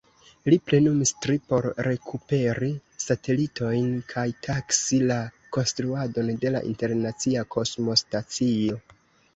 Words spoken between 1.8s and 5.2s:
rekuperi satelitojn kaj taksi la